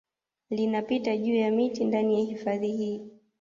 Linapita 0.49 1.17
juu 1.17 1.33
ya 1.35 1.51
miti 1.51 1.85
ndani 1.85 2.13
ya 2.19 2.25
hifadhi 2.25 2.67
hii 2.71 3.07